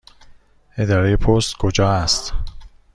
[0.77, 2.33] اداره پست کجا است؟